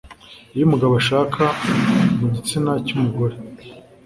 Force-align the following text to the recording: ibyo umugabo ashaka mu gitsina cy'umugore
ibyo 0.51 0.65
umugabo 0.67 0.93
ashaka 1.01 1.43
mu 2.19 2.27
gitsina 2.35 2.71
cy'umugore 2.85 3.35